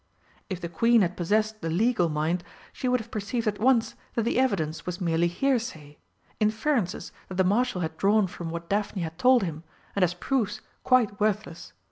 [0.49, 4.23] If the Queen had possessed the legal mind she would have perceived at once that
[4.23, 5.99] the evidence was merely hearsay
[6.39, 9.63] inferences that the Marshal had drawn from what Daphne had told him,
[9.95, 11.73] and as proofs quite worthless.